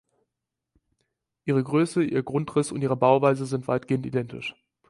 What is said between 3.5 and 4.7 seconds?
weitgehend identisch.